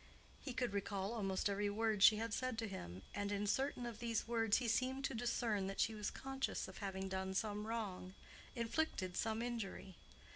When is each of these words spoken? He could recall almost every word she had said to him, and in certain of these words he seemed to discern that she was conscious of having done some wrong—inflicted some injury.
He 0.39 0.51
could 0.51 0.73
recall 0.73 1.13
almost 1.13 1.47
every 1.47 1.69
word 1.69 2.01
she 2.01 2.15
had 2.15 2.33
said 2.33 2.57
to 2.57 2.67
him, 2.67 3.03
and 3.13 3.31
in 3.31 3.45
certain 3.45 3.85
of 3.85 3.99
these 3.99 4.27
words 4.27 4.57
he 4.57 4.67
seemed 4.67 5.05
to 5.05 5.13
discern 5.13 5.67
that 5.67 5.79
she 5.79 5.93
was 5.93 6.09
conscious 6.09 6.67
of 6.67 6.79
having 6.79 7.07
done 7.07 7.35
some 7.35 7.67
wrong—inflicted 7.67 9.15
some 9.15 9.43
injury. 9.43 9.93